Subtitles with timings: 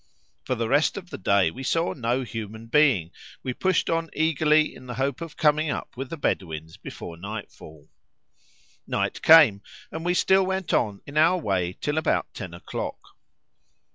[0.45, 3.11] For the rest of the day we saw no human being;
[3.43, 7.87] we pushed on eagerly in the hope of coming up with the Bedouins before nightfall.
[8.87, 9.61] Night came,
[9.91, 13.09] and we still went on in our way till about ten o'clock.